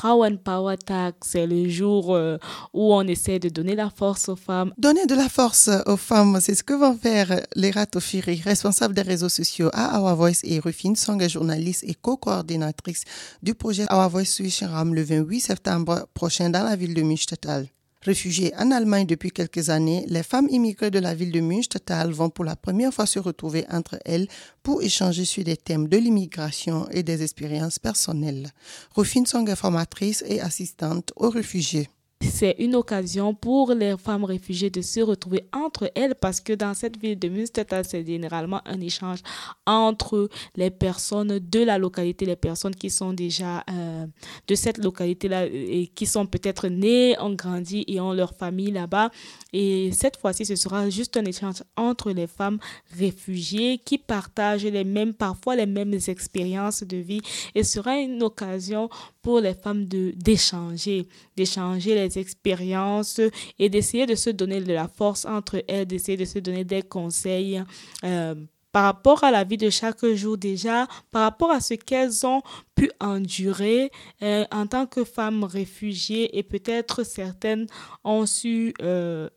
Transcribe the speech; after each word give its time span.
Power 0.00 0.76
Tag, 0.78 1.14
c'est 1.22 1.46
le 1.46 1.68
jour 1.68 2.14
euh, 2.14 2.38
où 2.72 2.94
on 2.94 3.02
essaie 3.02 3.38
de 3.38 3.48
donner 3.48 3.74
la 3.74 3.90
force 3.90 4.28
aux 4.28 4.36
femmes. 4.36 4.72
Donner 4.78 5.06
de 5.06 5.14
la 5.14 5.28
force 5.28 5.68
aux 5.86 5.96
femmes, 5.96 6.38
c'est 6.40 6.54
ce 6.54 6.62
que 6.62 6.74
vont 6.74 6.96
faire 6.96 7.40
les 7.54 7.70
Ratofiri, 7.70 8.40
responsables 8.42 8.94
des 8.94 9.02
réseaux 9.02 9.28
sociaux 9.28 9.68
à 9.72 10.00
Our 10.00 10.16
Voice 10.16 10.40
et 10.44 10.58
Rufine 10.58 10.96
Song, 10.96 11.20
journaliste 11.28 11.84
et 11.86 11.94
co-coordinatrice 11.94 13.04
du 13.42 13.54
projet 13.54 13.84
Our 13.92 14.08
Voice 14.08 14.24
Switch 14.24 14.62
le 14.62 15.02
28 15.02 15.40
septembre 15.40 16.08
prochain 16.14 16.50
dans 16.50 16.64
la 16.64 16.76
ville 16.76 16.94
de 16.94 17.02
Münchtal. 17.02 17.66
Réfugiées 18.02 18.54
en 18.56 18.70
Allemagne 18.70 19.04
depuis 19.04 19.30
quelques 19.30 19.68
années, 19.68 20.06
les 20.08 20.22
femmes 20.22 20.48
immigrées 20.50 20.90
de 20.90 20.98
la 20.98 21.14
ville 21.14 21.32
de 21.32 21.40
Münchtal 21.40 22.12
vont 22.12 22.30
pour 22.30 22.46
la 22.46 22.56
première 22.56 22.94
fois 22.94 23.04
se 23.04 23.18
retrouver 23.18 23.66
entre 23.70 23.98
elles 24.06 24.26
pour 24.62 24.82
échanger 24.82 25.26
sur 25.26 25.44
des 25.44 25.58
thèmes 25.58 25.86
de 25.86 25.98
l'immigration 25.98 26.88
et 26.92 27.02
des 27.02 27.22
expériences 27.22 27.78
personnelles. 27.78 28.52
Rufine 28.94 29.26
Song 29.26 29.46
est 29.50 29.54
formatrice 29.54 30.24
et 30.26 30.40
assistante 30.40 31.12
aux 31.16 31.28
réfugiés 31.28 31.90
c'est 32.30 32.56
une 32.58 32.74
occasion 32.74 33.34
pour 33.34 33.72
les 33.72 33.96
femmes 33.96 34.24
réfugiées 34.24 34.70
de 34.70 34.80
se 34.80 35.00
retrouver 35.00 35.44
entre 35.52 35.90
elles 35.94 36.14
parce 36.14 36.40
que 36.40 36.52
dans 36.52 36.74
cette 36.74 36.96
ville 36.96 37.18
de 37.18 37.28
Münster, 37.28 37.62
c'est 37.84 38.06
généralement 38.06 38.60
un 38.64 38.80
échange 38.80 39.20
entre 39.66 40.28
les 40.56 40.70
personnes 40.70 41.38
de 41.38 41.60
la 41.60 41.78
localité, 41.78 42.24
les 42.26 42.36
personnes 42.36 42.74
qui 42.74 42.90
sont 42.90 43.12
déjà 43.12 43.64
euh, 43.70 44.06
de 44.46 44.54
cette 44.54 44.78
localité-là 44.78 45.46
et 45.46 45.90
qui 45.94 46.06
sont 46.06 46.26
peut-être 46.26 46.68
nées, 46.68 47.16
ont 47.20 47.34
grandi 47.34 47.84
et 47.86 48.00
ont 48.00 48.12
leur 48.12 48.34
famille 48.34 48.70
là-bas. 48.70 49.10
Et 49.52 49.90
cette 49.92 50.16
fois-ci, 50.16 50.44
ce 50.44 50.56
sera 50.56 50.88
juste 50.88 51.16
un 51.16 51.24
échange 51.24 51.62
entre 51.76 52.12
les 52.12 52.26
femmes 52.26 52.58
réfugiées 52.96 53.78
qui 53.78 53.98
partagent 53.98 54.64
les 54.64 54.84
mêmes, 54.84 55.14
parfois 55.14 55.56
les 55.56 55.66
mêmes 55.66 55.98
expériences 56.08 56.82
de 56.82 56.96
vie 56.96 57.20
et 57.54 57.64
sera 57.64 57.96
une 57.98 58.22
occasion 58.22 58.88
pour 59.22 59.40
les 59.40 59.54
femmes 59.54 59.86
de 59.86 60.12
d'échanger, 60.16 61.08
d'échanger 61.36 61.94
les 61.94 62.18
expériences 62.18 63.20
et 63.58 63.68
d'essayer 63.68 64.06
de 64.06 64.14
se 64.14 64.30
donner 64.30 64.60
de 64.60 64.72
la 64.72 64.88
force 64.88 65.24
entre 65.24 65.62
elles, 65.68 65.86
d'essayer 65.86 66.16
de 66.16 66.24
se 66.24 66.38
donner 66.38 66.64
des 66.64 66.82
conseils. 66.82 67.62
Euh, 68.04 68.34
par 68.72 68.84
rapport 68.84 69.24
à 69.24 69.32
la 69.32 69.42
vie 69.42 69.56
de 69.56 69.68
chaque 69.68 70.06
jour 70.14 70.38
déjà, 70.38 70.86
par 71.10 71.22
rapport 71.22 71.50
à 71.50 71.58
ce 71.58 71.74
qu'elles 71.74 72.24
ont 72.24 72.40
pu 72.76 72.88
endurer 73.00 73.90
euh, 74.22 74.44
en 74.52 74.68
tant 74.68 74.86
que 74.86 75.02
femmes 75.02 75.42
réfugiées 75.42 76.38
et 76.38 76.44
peut-être 76.44 77.02
certaines 77.02 77.66
ont 78.04 78.26
su 78.26 78.72
euh, 78.80 79.28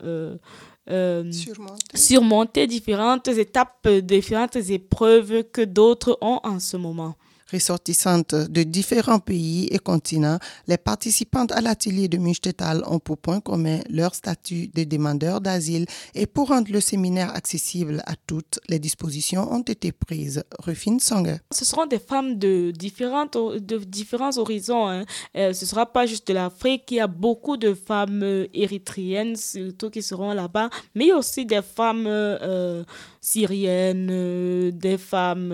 surmonter. 1.32 1.98
surmonter 1.98 2.68
différentes 2.68 3.28
étapes, 3.28 3.88
différentes 3.88 4.56
épreuves 4.56 5.46
que 5.52 5.62
d'autres 5.64 6.16
ont 6.22 6.40
en 6.44 6.60
ce 6.60 6.78
moment 6.78 7.16
ressortissantes 7.52 8.36
de 8.36 8.64
différents 8.64 9.20
pays 9.20 9.68
et 9.72 9.80
continents, 9.80 10.40
les 10.68 10.78
participantes 10.78 11.52
à 11.52 11.62
l'atelier 11.62 12.08
de 12.08 12.18
Münchtal 12.18 12.84
ont 12.88 13.00
pour 13.00 13.18
point 13.18 13.40
commun 13.40 13.80
leur 13.90 14.16
statut 14.16 14.68
de 14.68 14.84
demandeurs 14.84 15.42
d'asile 15.42 15.86
et 16.16 16.26
pour 16.26 16.50
rendre 16.50 16.72
le 16.72 16.80
séminaire 16.80 17.34
accessible 17.34 18.02
à 18.06 18.16
toutes, 18.28 18.60
les 18.70 18.80
dispositions 18.80 19.52
ont 19.52 19.62
été 19.62 19.92
prises. 19.92 20.44
Rufine 20.60 21.00
Song. 21.00 21.38
Ce 21.52 21.66
seront 21.66 21.86
des 21.86 22.00
femmes 22.00 22.38
de, 22.38 22.72
différentes, 22.72 23.38
différents 23.58 24.38
horizons. 24.38 24.88
Hein. 24.88 25.06
Euh, 25.36 25.54
ce 25.54 25.66
ne 25.66 25.70
sera 25.70 25.86
pas 25.86 26.06
juste 26.06 26.30
l'Afrique. 26.30 26.84
Il 26.92 26.96
y 26.96 27.00
a 27.00 27.08
beaucoup 27.08 27.58
de 27.58 27.74
femmes 27.74 28.24
euh, 28.24 28.48
érythréennes, 28.54 29.36
surtout 29.36 29.90
qui 29.90 30.02
seront 30.02 30.34
là-bas, 30.34 30.70
mais 30.96 31.12
aussi 31.14 31.46
des 31.46 31.62
femmes 31.62 32.06
euh, 32.08 32.84
syriennes, 33.22 34.72
des 34.72 34.98
femmes 34.98 35.54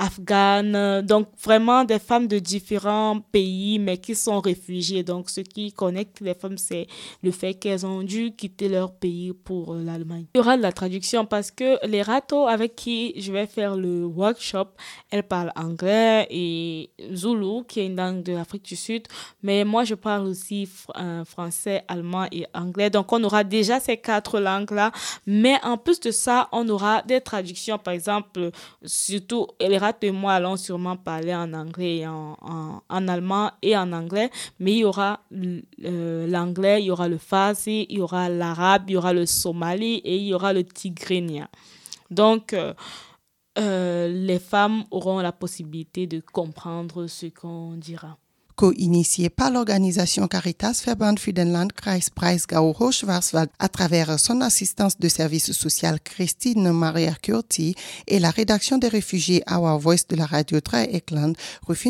afghanes, 0.00 0.59
donc 0.62 1.28
vraiment 1.42 1.84
des 1.84 1.98
femmes 1.98 2.26
de 2.26 2.38
différents 2.38 3.20
pays, 3.32 3.78
mais 3.78 3.98
qui 3.98 4.14
sont 4.14 4.40
réfugiées. 4.40 5.02
Donc 5.02 5.30
ce 5.30 5.40
qui 5.40 5.72
connecte 5.72 6.20
les 6.20 6.34
femmes, 6.34 6.58
c'est 6.58 6.86
le 7.22 7.30
fait 7.30 7.54
qu'elles 7.54 7.86
ont 7.86 8.02
dû 8.02 8.32
quitter 8.32 8.68
leur 8.68 8.92
pays 8.92 9.32
pour 9.32 9.74
euh, 9.74 9.82
l'Allemagne. 9.82 10.26
Il 10.34 10.38
y 10.38 10.40
aura 10.40 10.56
de 10.56 10.62
la 10.62 10.72
traduction 10.72 11.24
parce 11.24 11.50
que 11.50 11.84
les 11.86 12.02
ratos 12.02 12.46
avec 12.48 12.76
qui 12.76 13.12
je 13.16 13.32
vais 13.32 13.46
faire 13.46 13.76
le 13.76 14.04
workshop, 14.04 14.68
elles 15.10 15.22
parlent 15.22 15.52
anglais 15.56 16.26
et 16.30 16.90
Zulu, 17.14 17.64
qui 17.66 17.80
est 17.80 17.86
une 17.86 17.96
langue 17.96 18.22
de 18.22 18.32
l'Afrique 18.32 18.64
du 18.64 18.76
Sud, 18.76 19.06
mais 19.42 19.64
moi 19.64 19.84
je 19.84 19.94
parle 19.94 20.26
aussi 20.26 20.68
euh, 20.98 21.24
français, 21.24 21.84
allemand 21.88 22.26
et 22.32 22.46
anglais. 22.54 22.90
Donc 22.90 23.12
on 23.12 23.22
aura 23.24 23.44
déjà 23.44 23.80
ces 23.80 23.96
quatre 23.96 24.40
langues-là, 24.40 24.92
mais 25.26 25.56
en 25.62 25.76
plus 25.76 26.00
de 26.00 26.10
ça, 26.10 26.48
on 26.52 26.68
aura 26.68 27.02
des 27.02 27.20
traductions, 27.20 27.78
par 27.78 27.94
exemple, 27.94 28.50
surtout 28.84 29.46
les 29.60 29.78
ratos 29.78 30.08
et 30.08 30.10
moi 30.10 30.34
allons 30.34 30.49
sûrement 30.56 30.96
parler 30.96 31.34
en 31.34 31.52
anglais, 31.52 32.06
en, 32.06 32.36
en, 32.88 33.08
allemand 33.08 33.50
et 33.62 33.76
en 33.76 33.92
anglais, 33.92 34.30
mais 34.58 34.72
il 34.72 34.78
y 34.78 34.84
aura 34.84 35.20
euh, 35.32 36.26
l'anglais, 36.26 36.82
il 36.82 36.86
y 36.86 36.90
aura 36.90 37.08
le 37.08 37.18
farsi, 37.18 37.86
il 37.88 37.98
y 37.98 38.00
aura 38.00 38.28
l'arabe, 38.28 38.84
il 38.88 38.92
y 38.94 38.96
aura 38.96 39.12
le 39.12 39.26
somali 39.26 39.96
et 40.04 40.16
il 40.16 40.24
y 40.26 40.34
aura 40.34 40.52
le 40.52 40.64
tigrénien. 40.64 41.48
Donc, 42.10 42.52
euh, 42.52 42.74
euh, 43.58 44.08
les 44.08 44.38
femmes 44.38 44.84
auront 44.90 45.18
la 45.20 45.32
possibilité 45.32 46.06
de 46.06 46.20
comprendre 46.20 47.06
ce 47.06 47.26
qu'on 47.26 47.76
dira 47.76 48.16
co-initié 48.60 49.30
par 49.30 49.50
l'organisation 49.50 50.28
Caritas 50.28 50.82
Verband 50.84 51.18
für 51.18 51.32
den 51.32 51.50
Landkreis 51.50 52.10
Breisgau-Hochschwarzwald 52.14 53.48
à 53.58 53.68
travers 53.68 54.20
son 54.20 54.42
assistance 54.42 54.98
de 54.98 55.08
service 55.08 55.52
social 55.52 55.98
Christine 55.98 56.70
Maria 56.70 57.14
Curti 57.14 57.74
et 58.06 58.18
la 58.18 58.28
rédaction 58.28 58.76
des 58.76 58.88
réfugiés 58.88 59.42
Our 59.50 59.78
Voice 59.78 60.04
de 60.10 60.16
la 60.16 60.26
radio 60.26 60.58
Ekland, 60.58 61.38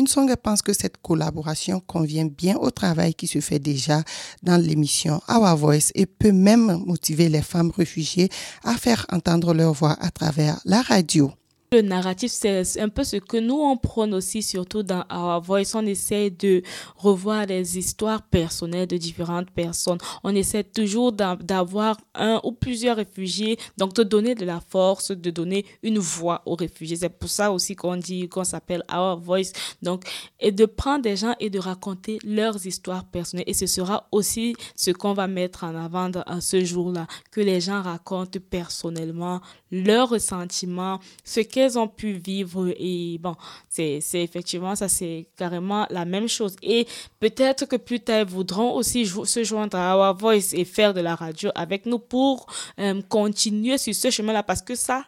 Song 0.07 0.33
pense 0.41 0.61
que 0.61 0.71
cette 0.71 0.95
collaboration 1.01 1.81
convient 1.81 2.27
bien 2.27 2.55
au 2.55 2.71
travail 2.71 3.15
qui 3.15 3.27
se 3.27 3.41
fait 3.41 3.59
déjà 3.59 4.03
dans 4.41 4.55
l'émission 4.55 5.19
Our 5.27 5.57
Voice 5.57 5.91
et 5.93 6.05
peut 6.05 6.31
même 6.31 6.81
motiver 6.85 7.27
les 7.27 7.41
femmes 7.41 7.73
réfugiées 7.75 8.29
à 8.63 8.77
faire 8.77 9.05
entendre 9.11 9.53
leur 9.53 9.73
voix 9.73 9.97
à 9.99 10.09
travers 10.09 10.61
la 10.63 10.81
radio. 10.81 11.33
Le 11.73 11.81
narratif, 11.83 12.33
c'est 12.33 12.81
un 12.81 12.89
peu 12.89 13.05
ce 13.05 13.15
que 13.15 13.37
nous, 13.37 13.55
on 13.55 13.77
prône 13.77 14.13
aussi, 14.13 14.41
surtout 14.41 14.83
dans 14.83 15.05
Our 15.09 15.39
Voice. 15.41 15.73
On 15.73 15.85
essaie 15.85 16.29
de 16.29 16.63
revoir 16.97 17.45
les 17.45 17.77
histoires 17.77 18.23
personnelles 18.23 18.87
de 18.87 18.97
différentes 18.97 19.49
personnes. 19.51 19.97
On 20.25 20.35
essaie 20.35 20.65
toujours 20.65 21.13
d'avoir 21.13 21.95
un 22.13 22.41
ou 22.43 22.51
plusieurs 22.51 22.97
réfugiés, 22.97 23.57
donc 23.77 23.93
de 23.93 24.03
donner 24.03 24.35
de 24.35 24.43
la 24.43 24.59
force, 24.59 25.11
de 25.11 25.29
donner 25.29 25.65
une 25.81 25.97
voix 25.97 26.41
aux 26.45 26.55
réfugiés. 26.55 26.97
C'est 26.97 27.07
pour 27.07 27.29
ça 27.29 27.53
aussi 27.53 27.77
qu'on 27.77 27.95
dit, 27.95 28.27
qu'on 28.27 28.43
s'appelle 28.43 28.83
Our 28.93 29.17
Voice. 29.21 29.53
Donc, 29.81 30.03
et 30.41 30.51
de 30.51 30.65
prendre 30.65 31.03
des 31.03 31.15
gens 31.15 31.35
et 31.39 31.49
de 31.49 31.57
raconter 31.57 32.19
leurs 32.25 32.67
histoires 32.67 33.05
personnelles. 33.05 33.47
Et 33.47 33.53
ce 33.53 33.65
sera 33.65 34.09
aussi 34.11 34.57
ce 34.75 34.91
qu'on 34.91 35.13
va 35.13 35.27
mettre 35.27 35.63
en 35.63 35.73
avant 35.73 36.11
à 36.25 36.41
ce 36.41 36.65
jour-là, 36.65 37.07
que 37.31 37.39
les 37.39 37.61
gens 37.61 37.81
racontent 37.81 38.39
personnellement 38.49 39.39
leurs 39.71 40.09
ressentiments, 40.09 40.99
ce 41.23 41.39
qu'est 41.39 41.77
ont 41.77 41.87
pu 41.87 42.13
vivre. 42.13 42.73
Et 42.77 43.17
bon, 43.19 43.35
c'est 43.69 44.01
effectivement, 44.13 44.75
ça 44.75 44.87
c'est 44.87 45.27
carrément 45.37 45.87
la 45.89 46.05
même 46.05 46.27
chose. 46.27 46.55
Et 46.61 46.87
peut-être 47.19 47.65
que 47.65 47.77
plus 47.77 47.99
tard, 47.99 48.21
ils 48.21 48.25
voudront 48.25 48.73
aussi 48.73 49.05
se 49.05 49.43
joindre 49.43 49.77
à 49.77 49.97
Our 49.97 50.17
Voice 50.17 50.53
et 50.53 50.65
faire 50.65 50.93
de 50.93 51.01
la 51.01 51.15
radio 51.15 51.49
avec 51.55 51.85
nous 51.85 51.99
pour 51.99 52.45
euh, 52.79 53.01
continuer 53.09 53.77
sur 53.77 53.95
ce 53.95 54.09
chemin-là. 54.09 54.43
Parce 54.43 54.61
que 54.61 54.75
ça, 54.75 55.05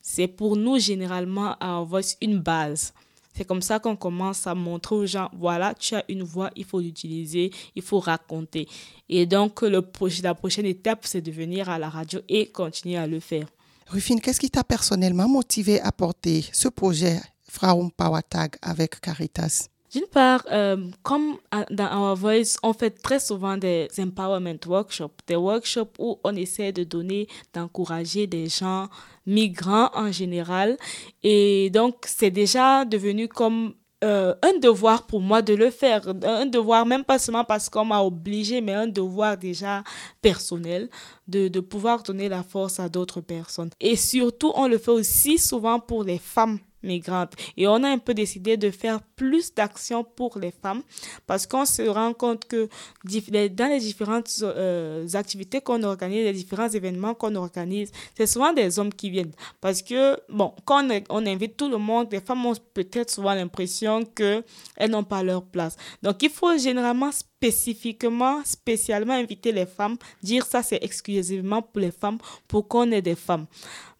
c'est 0.00 0.28
pour 0.28 0.56
nous 0.56 0.78
généralement 0.78 1.56
à 1.60 1.78
Our 1.78 1.86
Voice 1.86 2.16
une 2.20 2.38
base. 2.38 2.92
C'est 3.36 3.44
comme 3.44 3.60
ça 3.60 3.78
qu'on 3.78 3.96
commence 3.96 4.46
à 4.46 4.54
montrer 4.54 4.94
aux 4.94 5.04
gens, 5.04 5.28
voilà, 5.36 5.74
tu 5.74 5.94
as 5.94 6.02
une 6.08 6.22
voix, 6.22 6.50
il 6.56 6.64
faut 6.64 6.80
l'utiliser, 6.80 7.50
il 7.74 7.82
faut 7.82 7.98
raconter. 7.98 8.66
Et 9.10 9.26
donc, 9.26 9.60
le, 9.60 9.82
la 10.22 10.34
prochaine 10.34 10.64
étape, 10.64 11.00
c'est 11.02 11.20
de 11.20 11.30
venir 11.30 11.68
à 11.68 11.78
la 11.78 11.90
radio 11.90 12.20
et 12.30 12.46
continuer 12.46 12.96
à 12.96 13.06
le 13.06 13.20
faire. 13.20 13.46
Rufine, 13.88 14.20
qu'est-ce 14.20 14.40
qui 14.40 14.50
t'a 14.50 14.64
personnellement 14.64 15.28
motivé 15.28 15.80
à 15.80 15.92
porter 15.92 16.44
ce 16.52 16.68
projet 16.68 17.20
Frauen 17.48 17.90
Power 17.96 18.22
Tag 18.28 18.56
avec 18.60 19.00
Caritas? 19.00 19.68
D'une 19.92 20.06
part, 20.06 20.44
euh, 20.50 20.90
comme 21.04 21.36
dans 21.70 22.10
Our 22.10 22.16
Voice, 22.16 22.58
on 22.64 22.72
fait 22.72 22.90
très 22.90 23.20
souvent 23.20 23.56
des 23.56 23.88
empowerment 23.98 24.58
workshops, 24.66 25.16
des 25.28 25.36
workshops 25.36 25.94
où 26.00 26.18
on 26.24 26.34
essaie 26.34 26.72
de 26.72 26.82
donner, 26.82 27.28
d'encourager 27.54 28.26
des 28.26 28.48
gens 28.48 28.88
migrants 29.24 29.90
en 29.94 30.10
général. 30.10 30.76
Et 31.22 31.70
donc, 31.70 32.04
c'est 32.06 32.32
déjà 32.32 32.84
devenu 32.84 33.28
comme 33.28 33.74
euh, 34.04 34.34
un 34.42 34.58
devoir 34.58 35.06
pour 35.06 35.20
moi 35.20 35.42
de 35.42 35.54
le 35.54 35.70
faire. 35.70 36.02
Un 36.22 36.46
devoir, 36.46 36.84
même 36.84 37.04
pas 37.04 37.18
seulement 37.18 37.44
parce 37.44 37.68
qu'on 37.68 37.84
m'a 37.84 38.00
obligé, 38.02 38.60
mais 38.60 38.74
un 38.74 38.86
devoir 38.86 39.38
déjà 39.38 39.82
personnel 40.20 40.90
de, 41.26 41.48
de 41.48 41.60
pouvoir 41.60 42.02
donner 42.02 42.28
la 42.28 42.42
force 42.42 42.78
à 42.78 42.88
d'autres 42.88 43.20
personnes. 43.20 43.70
Et 43.80 43.96
surtout, 43.96 44.52
on 44.54 44.68
le 44.68 44.78
fait 44.78 44.90
aussi 44.90 45.38
souvent 45.38 45.80
pour 45.80 46.04
les 46.04 46.18
femmes 46.18 46.58
migrantes. 46.82 47.34
Et 47.56 47.66
on 47.66 47.82
a 47.82 47.88
un 47.88 47.98
peu 47.98 48.14
décidé 48.14 48.56
de 48.56 48.70
faire 48.70 49.00
plus 49.16 49.54
d'actions 49.54 50.04
pour 50.04 50.38
les 50.38 50.50
femmes 50.50 50.82
parce 51.26 51.46
qu'on 51.46 51.64
se 51.64 51.82
rend 51.82 52.12
compte 52.12 52.46
que 52.46 52.68
dans 53.04 53.68
les 53.68 53.78
différentes 53.80 54.30
euh, 54.42 55.06
activités 55.14 55.60
qu'on 55.60 55.82
organise, 55.82 56.24
les 56.24 56.32
différents 56.32 56.68
événements 56.68 57.14
qu'on 57.14 57.34
organise, 57.34 57.90
c'est 58.16 58.26
souvent 58.26 58.52
des 58.52 58.78
hommes 58.78 58.92
qui 58.92 59.10
viennent. 59.10 59.32
Parce 59.60 59.82
que, 59.82 60.18
bon, 60.28 60.54
quand 60.64 60.86
on, 61.10 61.26
invite 61.26 61.56
tout 61.56 61.68
le 61.68 61.78
monde, 61.78 62.08
les 62.12 62.20
femmes 62.20 62.44
ont 62.46 62.54
peut-être 62.74 63.10
souvent 63.10 63.34
l'impression 63.34 64.04
qu'elles 64.04 64.90
n'ont 64.90 65.04
pas 65.04 65.22
leur 65.22 65.44
place. 65.44 65.76
Donc, 66.02 66.22
il 66.22 66.30
faut 66.30 66.56
généralement 66.56 67.10
spécifiquement, 67.12 68.42
spécialement 68.44 69.14
inviter 69.14 69.52
les 69.52 69.66
femmes, 69.66 69.96
dire 70.22 70.44
ça 70.46 70.62
c'est 70.62 70.82
exclusivement 70.82 71.62
pour 71.62 71.80
les 71.80 71.90
femmes, 71.90 72.18
pour 72.48 72.66
qu'on 72.68 72.90
ait 72.92 73.02
des 73.02 73.14
femmes. 73.14 73.46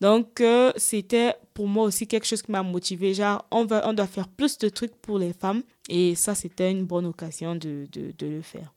Donc, 0.01 0.41
euh, 0.41 0.73
c'était 0.77 1.35
pour 1.57 1.67
moi 1.67 1.85
aussi 1.85 2.07
quelque 2.07 2.27
chose 2.27 2.43
qui 2.43 2.53
m'a 2.53 2.63
motivé. 2.63 3.15
Genre, 3.15 3.43
on, 3.51 3.67
on 3.71 3.93
doit 3.95 4.07
faire 4.07 4.29
plus 4.29 4.59
de 4.59 4.69
trucs 4.69 4.95
pour 4.97 5.19
les 5.19 5.33
femmes. 5.33 5.63
Et 5.89 6.15
ça, 6.15 6.35
c'était 6.35 6.71
une 6.71 6.85
bonne 6.85 7.07
occasion 7.07 7.55
de 7.55 7.89
le 8.21 8.43
faire. 8.43 8.71